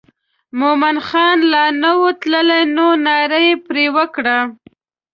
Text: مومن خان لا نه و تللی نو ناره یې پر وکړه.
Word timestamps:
مومن 0.59 0.97
خان 1.07 1.37
لا 1.51 1.65
نه 1.81 1.91
و 2.01 2.03
تللی 2.21 2.61
نو 2.75 2.87
ناره 3.05 3.39
یې 3.47 3.53
پر 3.65 3.77
وکړه. 3.95 4.37